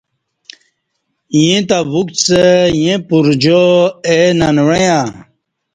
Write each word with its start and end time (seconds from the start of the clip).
ییں 1.37 1.61
تہ 1.69 1.77
وکڅہ 1.93 2.43
ییں 2.79 2.97
پرجا 3.07 3.61
اے 4.07 4.17
ننوعݩہ 4.37 4.99